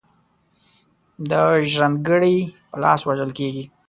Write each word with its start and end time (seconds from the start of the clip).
د 1.29 1.31
ژرند 1.71 1.97
ګړي 2.07 2.37
په 2.69 2.75
لاس 2.83 3.01
وژل 3.05 3.31
کیږي. 3.37 3.65